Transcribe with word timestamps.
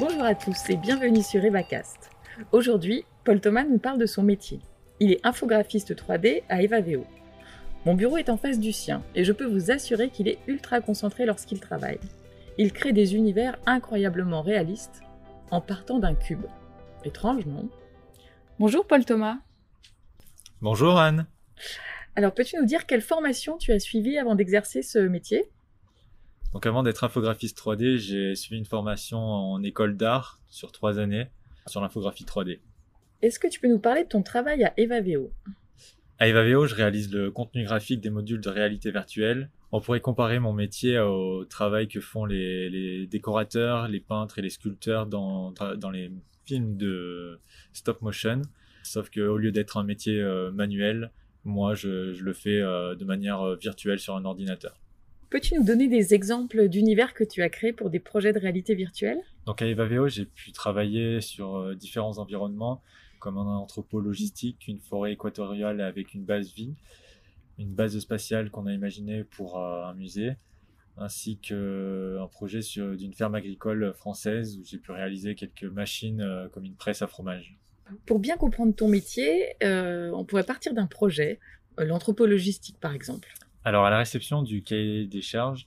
Bonjour 0.00 0.22
à 0.22 0.36
tous 0.36 0.70
et 0.70 0.76
bienvenue 0.76 1.24
sur 1.24 1.44
EvaCast. 1.44 2.10
Aujourd'hui, 2.52 3.04
Paul 3.24 3.40
Thomas 3.40 3.64
nous 3.64 3.78
parle 3.78 3.98
de 3.98 4.06
son 4.06 4.22
métier. 4.22 4.60
Il 5.00 5.10
est 5.10 5.26
infographiste 5.26 5.92
3D 5.92 6.44
à 6.48 6.62
EvaVeo. 6.62 7.04
Mon 7.84 7.94
bureau 7.94 8.16
est 8.16 8.28
en 8.28 8.36
face 8.36 8.60
du 8.60 8.70
sien 8.72 9.02
et 9.16 9.24
je 9.24 9.32
peux 9.32 9.44
vous 9.44 9.72
assurer 9.72 10.10
qu'il 10.10 10.28
est 10.28 10.38
ultra 10.46 10.80
concentré 10.80 11.26
lorsqu'il 11.26 11.58
travaille. 11.58 11.98
Il 12.58 12.72
crée 12.72 12.92
des 12.92 13.16
univers 13.16 13.58
incroyablement 13.66 14.40
réalistes 14.40 15.02
en 15.50 15.60
partant 15.60 15.98
d'un 15.98 16.14
cube. 16.14 16.46
Étrange, 17.04 17.46
non? 17.46 17.68
Bonjour 18.60 18.86
Paul 18.86 19.04
Thomas. 19.04 19.38
Bonjour 20.60 20.96
Anne. 20.96 21.26
Alors 22.14 22.32
peux-tu 22.32 22.56
nous 22.56 22.66
dire 22.66 22.86
quelle 22.86 23.02
formation 23.02 23.58
tu 23.58 23.72
as 23.72 23.80
suivie 23.80 24.16
avant 24.16 24.36
d'exercer 24.36 24.82
ce 24.82 25.00
métier? 25.00 25.50
Donc 26.52 26.66
avant 26.66 26.82
d'être 26.82 27.04
infographiste 27.04 27.58
3D, 27.58 27.96
j'ai 27.98 28.34
suivi 28.34 28.58
une 28.58 28.66
formation 28.66 29.18
en 29.18 29.62
école 29.62 29.96
d'art 29.96 30.40
sur 30.48 30.72
trois 30.72 30.98
années 30.98 31.28
sur 31.66 31.80
l'infographie 31.80 32.24
3D. 32.24 32.60
Est-ce 33.20 33.38
que 33.38 33.48
tu 33.48 33.60
peux 33.60 33.68
nous 33.68 33.78
parler 33.78 34.04
de 34.04 34.08
ton 34.08 34.22
travail 34.22 34.64
à 34.64 34.72
EvaVeo 34.76 35.32
À 36.18 36.28
EvaVeo, 36.28 36.66
je 36.66 36.74
réalise 36.74 37.12
le 37.12 37.30
contenu 37.30 37.64
graphique 37.64 38.00
des 38.00 38.10
modules 38.10 38.40
de 38.40 38.48
réalité 38.48 38.90
virtuelle. 38.90 39.50
On 39.70 39.80
pourrait 39.80 40.00
comparer 40.00 40.38
mon 40.38 40.52
métier 40.52 40.98
au 40.98 41.44
travail 41.44 41.88
que 41.88 42.00
font 42.00 42.24
les, 42.24 43.06
décorateurs, 43.06 43.88
les 43.88 44.00
peintres 44.00 44.38
et 44.38 44.42
les 44.42 44.50
sculpteurs 44.50 45.06
dans, 45.06 45.52
dans 45.76 45.90
les 45.90 46.10
films 46.46 46.76
de 46.76 47.38
stop 47.72 48.00
motion. 48.00 48.42
Sauf 48.82 49.10
qu'au 49.10 49.36
lieu 49.36 49.52
d'être 49.52 49.76
un 49.76 49.84
métier 49.84 50.20
euh, 50.20 50.50
manuel, 50.50 51.10
moi 51.44 51.74
je, 51.74 52.14
je 52.14 52.24
le 52.24 52.32
fais 52.32 52.60
euh, 52.60 52.94
de 52.94 53.04
manière 53.04 53.42
euh, 53.42 53.56
virtuelle 53.56 53.98
sur 53.98 54.16
un 54.16 54.24
ordinateur. 54.24 54.80
Peux-tu 55.30 55.54
nous 55.56 55.64
donner 55.64 55.88
des 55.88 56.14
exemples 56.14 56.68
d'univers 56.68 57.12
que 57.12 57.22
tu 57.22 57.42
as 57.42 57.50
créés 57.50 57.74
pour 57.74 57.90
des 57.90 58.00
projets 58.00 58.32
de 58.32 58.38
réalité 58.38 58.74
virtuelle? 58.74 59.20
Donc 59.44 59.60
à 59.60 59.66
EvaVeo, 59.66 60.08
j'ai 60.08 60.24
pu 60.24 60.52
travailler 60.52 61.20
sur 61.20 61.56
euh, 61.56 61.74
différents 61.74 62.16
environnements, 62.16 62.80
comme 63.18 63.36
un 63.36 63.56
entrepôt 63.56 64.00
logistique, 64.00 64.66
une 64.68 64.78
forêt 64.78 65.12
équatoriale 65.12 65.82
avec 65.82 66.14
une 66.14 66.24
base 66.24 66.54
vie, 66.54 66.74
une 67.58 67.74
base 67.74 67.98
spatiale 67.98 68.50
qu'on 68.50 68.66
a 68.66 68.72
imaginée 68.72 69.22
pour 69.22 69.58
euh, 69.58 69.84
un 69.84 69.92
musée, 69.92 70.32
ainsi 70.96 71.36
qu'un 71.36 71.56
euh, 71.56 72.26
projet 72.28 72.60
d'une 72.96 73.12
ferme 73.12 73.34
agricole 73.34 73.92
française 73.92 74.56
où 74.56 74.64
j'ai 74.64 74.78
pu 74.78 74.92
réaliser 74.92 75.34
quelques 75.34 75.64
machines 75.64 76.26
comme 76.52 76.64
une 76.64 76.76
presse 76.76 77.02
à 77.02 77.06
fromage. 77.06 77.58
Pour 78.06 78.18
bien 78.18 78.38
comprendre 78.38 78.74
ton 78.74 78.88
métier, 78.88 79.56
on 79.62 80.24
pourrait 80.24 80.44
partir 80.44 80.72
d'un 80.72 80.86
projet, 80.86 81.38
l'entrepôt 81.76 82.24
logistique 82.24 82.78
par 82.80 82.94
exemple. 82.94 83.28
Alors 83.64 83.84
à 83.84 83.90
la 83.90 83.98
réception 83.98 84.42
du 84.42 84.62
cahier 84.62 85.06
des 85.06 85.22
charges, 85.22 85.66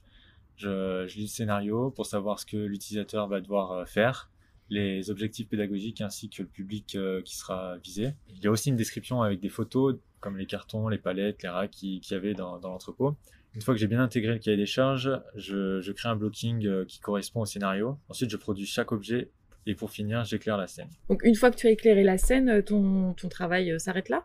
je, 0.56 1.06
lis 1.14 1.22
le 1.22 1.28
scénario 1.28 1.90
pour 1.90 2.06
savoir 2.06 2.38
ce 2.38 2.46
que 2.46 2.56
l'utilisateur 2.56 3.28
va 3.28 3.40
devoir 3.40 3.72
euh, 3.72 3.84
faire, 3.84 4.30
les 4.70 5.10
objectifs 5.10 5.48
pédagogiques 5.48 6.00
ainsi 6.00 6.30
que 6.30 6.42
le 6.42 6.48
public 6.48 6.94
euh, 6.94 7.20
qui 7.22 7.36
sera 7.36 7.76
visé. 7.78 8.14
Il 8.30 8.42
y 8.42 8.46
a 8.46 8.50
aussi 8.50 8.70
une 8.70 8.76
description 8.76 9.22
avec 9.22 9.40
des 9.40 9.48
photos 9.48 9.96
comme 10.20 10.38
les 10.38 10.46
cartons, 10.46 10.88
les 10.88 10.98
palettes, 10.98 11.42
les 11.42 11.48
racks 11.48 11.70
qu'il 11.70 12.00
y 12.08 12.14
avait 12.14 12.34
dans, 12.34 12.58
l'entrepôt. 12.58 13.16
Une 13.54 13.60
fois 13.60 13.74
que 13.74 13.80
j'ai 13.80 13.88
bien 13.88 14.00
intégré 14.00 14.32
le 14.32 14.38
cahier 14.38 14.56
des 14.56 14.66
charges, 14.66 15.10
je, 15.34 15.92
crée 15.92 16.08
un 16.08 16.16
blocking 16.16 16.66
euh, 16.66 16.84
qui 16.86 17.00
correspond 17.00 17.40
au 17.40 17.46
scénario. 17.46 17.98
Ensuite, 18.08 18.30
je 18.30 18.36
produis 18.36 18.66
chaque 18.66 18.92
objet 18.92 19.30
et 19.66 19.74
pour 19.74 19.90
finir, 19.90 20.24
j'éclaire 20.24 20.56
la 20.56 20.66
scène. 20.66 20.88
Donc 21.08 21.22
une 21.24 21.34
fois 21.34 21.50
que 21.50 21.56
tu 21.56 21.66
as 21.66 21.70
éclairé 21.70 22.02
la 22.02 22.18
scène, 22.18 22.62
ton, 22.62 23.14
ton 23.14 23.28
travail 23.28 23.78
s'arrête 23.78 24.08
là? 24.08 24.24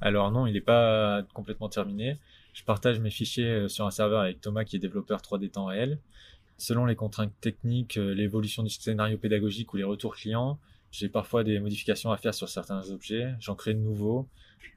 Alors 0.00 0.30
non, 0.30 0.46
il 0.46 0.54
n'est 0.54 0.60
pas 0.60 1.22
complètement 1.34 1.68
terminé. 1.68 2.18
Je 2.52 2.64
partage 2.64 3.00
mes 3.00 3.10
fichiers 3.10 3.44
euh, 3.44 3.68
sur 3.68 3.86
un 3.86 3.90
serveur 3.90 4.20
avec 4.20 4.40
Thomas 4.40 4.64
qui 4.64 4.76
est 4.76 4.78
développeur 4.78 5.20
3D 5.20 5.50
temps 5.50 5.66
réel. 5.66 5.98
Selon 6.58 6.84
les 6.84 6.96
contraintes 6.96 7.32
techniques, 7.40 7.96
euh, 7.96 8.14
l'évolution 8.14 8.62
du 8.62 8.70
scénario 8.70 9.18
pédagogique 9.18 9.72
ou 9.72 9.76
les 9.76 9.84
retours 9.84 10.14
clients, 10.16 10.58
j'ai 10.90 11.08
parfois 11.08 11.44
des 11.44 11.60
modifications 11.60 12.10
à 12.10 12.16
faire 12.16 12.34
sur 12.34 12.48
certains 12.48 12.90
objets, 12.90 13.32
j'en 13.40 13.54
crée 13.54 13.74
de 13.74 13.78
nouveaux. 13.78 14.26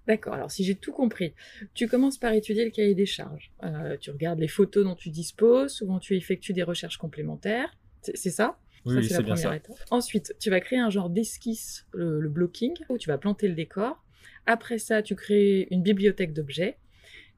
D'accord, 0.08 0.34
alors 0.34 0.52
si 0.52 0.64
j'ai 0.64 0.76
tout 0.76 0.92
compris, 0.92 1.34
tu 1.74 1.88
commences 1.88 2.18
par 2.18 2.34
étudier 2.34 2.66
le 2.66 2.72
cahier 2.72 2.94
des 2.94 3.06
charges. 3.06 3.52
Euh, 3.64 3.98
tu 4.00 4.12
regardes 4.12 4.40
les 4.40 4.48
photos 4.48 4.84
dont 4.84 4.96
tu 4.96 5.10
disposes, 5.10 5.74
souvent 5.74 6.00
tu 6.00 6.16
effectues 6.16 6.54
des 6.54 6.64
recherches 6.64 6.98
complémentaires, 6.98 7.76
c'est 8.02 8.30
ça? 8.30 8.60
Oui, 8.86 9.04
c'est 9.08 9.24
bien 9.24 9.38
ça. 9.38 9.58
Ensuite, 9.92 10.36
tu 10.40 10.50
vas 10.50 10.60
créer 10.60 10.80
un 10.80 10.90
genre 10.90 11.10
d'esquisse, 11.10 11.88
le 11.94 12.28
blocking, 12.28 12.74
où 12.90 12.98
tu 12.98 13.10
vas 13.10 13.18
planter 13.18 13.48
le 13.48 13.56
décor. 13.56 14.03
Après 14.46 14.78
ça, 14.78 15.02
tu 15.02 15.16
crées 15.16 15.68
une 15.72 15.84
bibliothèque 15.84 16.34
d'objets 16.34 16.78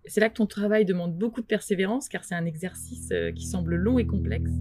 c'est 0.07 0.21
là 0.21 0.29
que 0.29 0.35
ton 0.35 0.45
travail 0.45 0.85
demande 0.85 1.17
beaucoup 1.17 1.41
de 1.41 1.45
persévérance 1.45 2.09
car 2.09 2.23
c'est 2.23 2.35
un 2.35 2.45
exercice 2.45 3.09
euh, 3.11 3.31
qui 3.31 3.45
semble 3.45 3.75
long 3.75 3.97
et 3.97 4.05
complexe. 4.05 4.51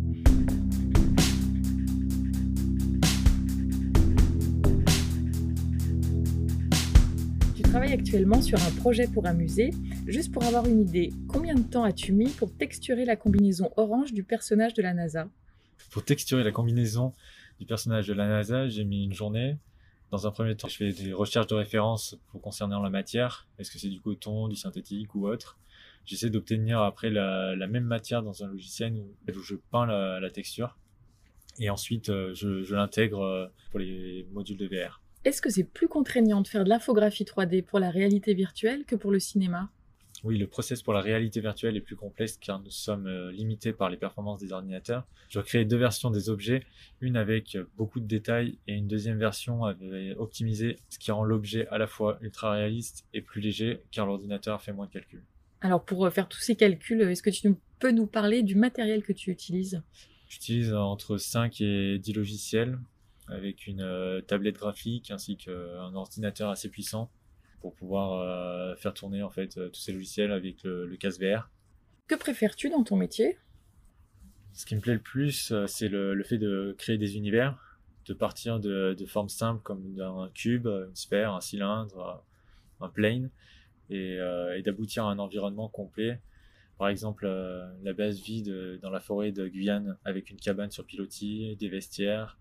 Tu 7.55 7.63
travailles 7.63 7.93
actuellement 7.93 8.41
sur 8.41 8.59
un 8.63 8.71
projet 8.71 9.07
pour 9.07 9.27
un 9.27 9.35
musée. 9.35 9.71
Juste 10.07 10.33
pour 10.33 10.45
avoir 10.45 10.67
une 10.67 10.81
idée, 10.81 11.13
combien 11.29 11.55
de 11.55 11.63
temps 11.63 11.85
as-tu 11.85 12.13
mis 12.13 12.31
pour 12.31 12.55
texturer 12.55 13.05
la 13.05 13.17
combinaison 13.17 13.71
orange 13.77 14.13
du 14.13 14.23
personnage 14.23 14.75
de 14.75 14.83
la 14.83 14.95
NASA? 14.95 15.29
Pour 15.91 16.05
texturer 16.05 16.43
la 16.43 16.53
combinaison 16.53 17.13
du 17.61 17.67
personnage 17.67 18.07
de 18.07 18.15
la 18.15 18.29
NASA, 18.29 18.69
j'ai 18.69 18.85
mis 18.85 19.05
une 19.05 19.13
journée. 19.13 19.57
Dans 20.15 20.29
un 20.29 20.31
premier 20.31 20.55
temps, 20.55 20.69
je 20.69 20.77
fais 20.77 20.93
des 20.93 21.13
recherches 21.13 21.49
de 21.49 21.57
référence 21.57 22.17
pour 22.29 22.41
concernant 22.41 22.81
la 22.81 22.89
matière. 22.89 23.49
Est-ce 23.59 23.69
que 23.73 23.81
c'est 23.81 23.89
du 23.89 24.01
coton, 24.01 24.47
du 24.47 24.55
synthétique 24.55 25.13
ou 25.17 25.27
autre? 25.27 25.59
J'essaie 26.05 26.31
d'obtenir 26.31 26.81
après 26.83 27.11
la, 27.11 27.57
même 27.67 27.83
matière 27.83 28.23
dans 28.23 28.45
un 28.45 28.47
logiciel 28.47 28.95
où, 28.95 29.43
je 29.43 29.57
peins 29.73 29.87
la, 29.87 30.31
texture. 30.31 30.79
Et 31.59 31.69
ensuite, 31.69 32.11
euh, 32.11 32.33
je, 32.33 32.73
l'intègre 32.77 33.23
euh, 33.23 33.47
pour 33.73 33.81
les 33.81 34.25
modules 34.31 34.57
de 34.57 34.69
VR. 34.69 35.03
Est-ce 35.25 35.43
que 35.43 35.51
c'est 35.51 35.65
plus 35.65 35.89
contraignant 35.89 36.43
de 36.43 36.47
faire 36.47 36.63
de 36.63 36.69
l'infographie 36.69 37.25
3D 37.25 37.65
pour 37.65 37.81
la 37.81 37.91
réalité 37.91 38.35
virtuelle 38.35 38.85
que 38.85 38.95
pour 38.95 39.11
le 39.11 39.19
cinéma? 39.19 39.69
Oui, 40.25 40.39
le 40.39 40.47
process 40.47 40.83
pour 40.83 40.95
la 40.95 41.01
réalité 41.01 41.41
virtuelle 41.41 41.77
est 41.77 41.81
plus 41.81 41.97
complexe 41.97 42.39
car 42.41 42.61
nous 42.61 42.71
sommes 42.71 43.07
euh, 43.07 43.31
limités 43.31 43.73
par 43.73 43.91
les 43.91 43.97
performances 43.97 44.41
des 44.41 44.53
ordinateurs. 44.53 45.07
Je 45.29 45.39
créé 45.41 45.65
deux 45.65 45.77
versions 45.77 46.11
des 46.11 46.31
objets, 46.31 46.65
une 47.01 47.17
avec 47.17 47.59
beaucoup 47.77 48.01
de 48.01 48.07
détails 48.07 48.59
et 48.67 48.75
une 48.75 48.89
deuxième 48.89 49.19
version 49.19 49.65
avec 49.65 50.19
optimisé, 50.19 50.79
ce 50.89 50.99
qui 50.99 51.13
rend 51.13 51.25
l'objet 51.25 51.67
à 51.69 51.79
la 51.79 51.87
fois 51.87 52.19
ultra 52.23 52.53
réaliste 52.53 53.05
et 53.13 53.21
plus 53.21 53.41
léger 53.41 53.81
car 53.91 54.07
l'ordinateur 54.07 54.63
fait 54.63 54.73
moins 54.73 54.87
de 54.87 54.93
calculs. 54.93 55.23
Alors 55.61 55.85
pour 55.85 56.05
euh, 56.05 56.11
faire 56.11 56.29
tous 56.29 56.41
ces 56.41 56.57
calculs, 56.57 57.01
est-ce 57.03 57.23
que 57.23 57.31
tu 57.31 57.55
peux 57.79 57.91
nous 57.91 58.07
parler 58.07 58.43
du 58.43 58.55
matériel 58.55 59.03
que 59.03 59.13
tu 59.13 59.31
utilises? 59.31 59.83
J'utilise 60.29 60.75
entre 60.75 61.17
5 61.17 61.61
et 61.61 61.99
10 61.99 62.13
logiciels 62.13 62.79
avec 63.29 63.67
une 63.67 63.81
euh, 63.81 64.21
tablette 64.21 64.57
graphique 64.57 65.11
ainsi 65.11 65.37
qu'un 65.37 65.95
ordinateur 65.95 66.51
assez 66.51 66.69
puissant 66.69 67.11
pour 67.65 67.75
pouvoir 67.75 68.21
euh, 68.21 68.77
faire 68.77 68.93
tourner 68.93 69.23
en 69.23 69.31
fait 69.31 69.57
euh, 69.57 69.71
tous 69.71 69.81
ces 69.81 69.93
logiciels 69.93 70.33
avec 70.33 70.63
le, 70.65 70.85
le 70.85 70.97
casque 70.99 71.23
VR. 71.23 71.49
Que 72.09 72.15
préfères-tu 72.15 72.69
dans 72.69 72.85
ton 72.85 72.95
métier? 72.95 73.39
Ce 74.53 74.67
qui 74.67 74.77
me 74.77 74.83
plaît 74.83 74.93
le 74.93 75.01
plus, 75.01 75.51
euh, 75.51 75.67
c'est 75.67 75.89
le, 75.89 76.23
fait 76.25 76.37
de 76.37 76.75
créer 76.77 76.99
des 76.99 77.17
univers, 77.17 77.81
de 78.05 78.13
partir 78.13 78.61
de, 78.61 78.95
formes 79.07 79.31
simples 79.31 79.63
comme 79.63 79.99
un 79.99 80.29
cube, 80.35 80.67
une 80.67 80.95
sphère, 80.95 81.33
un 81.33 81.41
cylindre, 81.41 82.23
un 82.83 82.91
plane, 82.91 83.31
et, 83.89 84.19
d'aboutir 84.63 85.07
à 85.07 85.11
un 85.11 85.19
environnement 85.19 85.71
complet. 85.71 86.21
Par 86.77 86.89
exemple, 86.89 87.27
la 87.83 87.93
base 87.95 88.21
vide 88.21 88.79
dans 88.83 88.91
la 88.91 89.01
forêt 89.01 89.33
de 89.33 89.49
Guyane 89.49 89.97
avec 90.05 90.29
une 90.29 90.37
cabane 90.37 90.71
sur 90.71 90.85
pilotis, 90.85 91.57
des 91.57 91.71
vestiaires, 91.71 92.39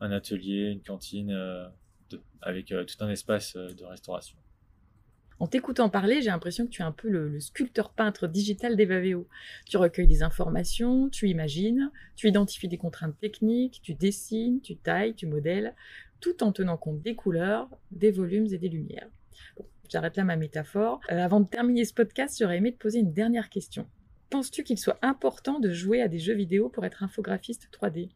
un 0.00 0.12
atelier, 0.12 0.70
une 0.70 0.82
cantine, 0.82 1.36
avec 2.40 2.68
tout 2.68 3.04
un 3.04 3.10
espace 3.10 3.54
de 3.54 3.84
restauration. 3.84 4.38
En 5.42 5.48
t'écoutant 5.48 5.88
parler, 5.88 6.22
j'ai 6.22 6.30
l'impression 6.30 6.66
que 6.66 6.70
tu 6.70 6.82
es 6.82 6.84
un 6.84 6.92
peu 6.92 7.08
le, 7.08 7.40
sculpteur-peintre 7.40 8.28
digital 8.28 8.76
d'Evaveo. 8.76 9.26
Tu 9.66 9.76
recueilles 9.76 10.06
des 10.06 10.22
informations, 10.22 11.08
tu 11.08 11.28
imagines, 11.28 11.90
tu 12.14 12.28
identifies 12.28 12.68
des 12.68 12.78
contraintes 12.78 13.18
techniques, 13.18 13.80
tu 13.82 13.94
dessines, 13.94 14.60
tu 14.60 14.76
tailles, 14.76 15.16
tu 15.16 15.26
modèles, 15.26 15.74
tout 16.20 16.44
en 16.44 16.52
tenant 16.52 16.76
compte 16.76 17.02
des 17.02 17.16
couleurs, 17.16 17.68
des 17.90 18.12
volumes 18.12 18.46
et 18.52 18.58
des 18.58 18.68
lumières. 18.68 19.08
J'arrête 19.88 20.16
là 20.16 20.22
ma 20.22 20.36
métaphore. 20.36 21.00
Euh, 21.10 21.18
avant 21.18 21.40
de 21.40 21.48
terminer 21.48 21.84
ce 21.86 21.92
podcast, 21.92 22.36
j'aurais 22.38 22.58
aimé 22.58 22.72
te 22.72 22.78
poser 22.78 23.00
une 23.00 23.12
dernière 23.12 23.50
question. 23.50 23.88
Penses-tu 24.30 24.62
qu'il 24.62 24.78
soit 24.78 25.00
important 25.02 25.58
de 25.58 25.70
jouer 25.72 26.02
à 26.02 26.06
des 26.06 26.20
jeux 26.20 26.34
vidéo 26.34 26.68
pour 26.68 26.84
être 26.84 27.02
infographiste 27.02 27.68
3D 27.72 28.10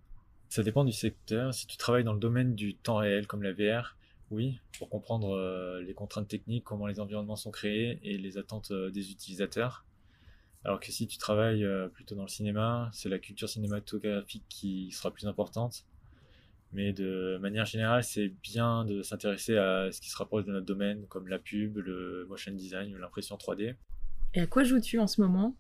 Ça 0.49 0.63
dépend 0.63 0.85
du 0.85 0.93
secteur. 0.93 1.53
Si 1.53 1.67
tu 1.67 1.77
travailles 1.77 2.05
dans 2.05 2.15
le 2.15 2.21
domaine 2.21 2.55
du 2.55 2.77
temps 2.77 2.99
réel 2.99 3.27
comme 3.27 3.43
la 3.43 3.53
VR, 3.53 3.97
oui, 4.31 4.59
pour 4.79 4.89
comprendre 4.89 5.37
euh, 5.37 5.81
les 5.83 5.95
contraintes 5.95 6.29
techniques, 6.29 6.65
comment 6.65 6.87
les 6.87 6.99
environnements 7.01 7.37
sont 7.37 7.51
créés 7.51 8.01
et 8.03 8.19
les 8.19 8.39
attentes 8.39 8.71
euh, 8.73 8.91
des 8.91 9.11
utilisateurs. 9.11 9.85
Alors 10.65 10.81
que 10.81 10.91
si 10.91 11.07
tu 11.07 11.17
travailles 11.17 11.65
euh, 11.65 11.89
plutôt 11.89 12.17
dans 12.17 12.23
le 12.23 12.29
cinéma, 12.29 12.91
c'est 12.93 13.09
la 13.09 13.21
culture 13.21 13.49
cinématographique 13.49 14.45
qui 14.49 14.91
sera 14.91 15.13
plus 15.13 15.27
importante. 15.27 15.85
Mais 16.73 16.93
de 16.93 17.39
manière 17.41 17.65
générale, 17.65 18.03
c'est 18.03 18.29
bien 18.43 18.85
de 18.85 19.03
s'intéresser 19.03 19.57
à 19.57 19.93
ce 19.93 20.01
qui 20.01 20.11
se 20.11 20.17
rapproche 20.17 20.45
de 20.45 20.53
notre 20.53 20.67
domaine, 20.67 21.07
comme 21.07 21.29
la 21.29 21.39
pub, 21.39 21.77
le 21.77 22.27
motion 22.29 22.53
design 22.53 22.93
ou 22.95 22.99
l'impression 22.99 23.37
3D. 23.37 23.77
Et 24.35 24.41
à 24.41 24.47
quoi 24.49 24.65
joues-tu 24.65 24.99
en 24.99 25.07
ce 25.07 25.21
moment? 25.21 25.55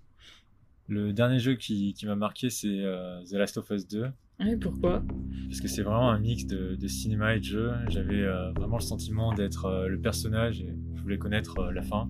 Le 0.89 1.13
dernier 1.13 1.39
jeu 1.39 1.55
qui, 1.55 1.95
qui 1.95 2.07
m'a 2.07 2.15
marqué, 2.15 2.51
c'est 2.51 2.83
The 3.29 3.33
Last 3.33 3.59
of 3.59 3.71
Us 3.71 3.87
2. 3.89 4.07
Et 4.47 4.57
pourquoi? 4.57 5.03
Parce 5.49 5.61
que 5.61 5.69
c'est 5.69 5.83
vraiment 5.83 6.11
un 6.11 6.19
mix 6.19 6.47
de, 6.47 6.77
de, 6.77 6.89
cinéma 6.89 7.35
et 7.35 7.41
de 7.41 7.45
jeu. 7.45 7.73
J'avais 7.89 8.25
vraiment 8.55 8.77
le 8.77 8.83
sentiment 8.83 9.35
d'être 9.35 9.87
le 9.89 9.99
personnage 9.99 10.61
et 10.61 10.75
je 10.95 11.03
voulais 11.03 11.19
connaître 11.19 11.73
la 11.73 11.83
fin. 11.83 12.09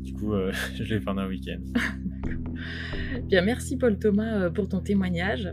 Du 0.00 0.12
coup, 0.14 0.32
je 0.74 0.82
l'ai 0.84 1.00
fait 1.00 1.10
en 1.10 1.18
un 1.18 1.28
week-end. 1.28 1.60
Bien, 3.28 3.42
merci 3.42 3.76
Paul 3.76 3.98
Thomas 3.98 4.50
pour 4.50 4.68
ton 4.68 4.80
témoignage. 4.80 5.52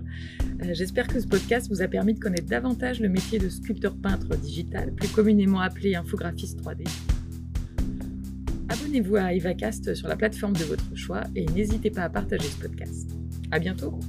J'espère 0.72 1.08
que 1.08 1.20
ce 1.20 1.28
podcast 1.28 1.70
vous 1.70 1.82
a 1.82 1.88
permis 1.88 2.14
de 2.14 2.20
connaître 2.20 2.48
davantage 2.48 3.00
le 3.00 3.10
métier 3.10 3.40
de 3.40 3.50
sculpteur 3.50 3.96
peintre 3.96 4.36
digital, 4.38 4.94
plus 4.94 5.10
communément 5.10 5.60
appelé 5.60 5.96
infographiste 5.96 6.62
3D. 6.62 6.86
Abonnez-vous 8.72 9.18
à 9.18 9.34
EvaCast 9.34 9.94
sur 9.96 10.08
la 10.08 10.16
plateforme 10.16 10.54
de 10.54 10.64
votre 10.64 10.96
choix 10.96 11.24
et 11.36 11.46
n'hésitez 11.48 11.92
pas 11.92 12.04
à 12.04 12.10
partager 12.10 12.48
ce 12.48 12.62
podcast. 12.62 13.12
À 13.52 13.60
bientôt! 13.60 14.00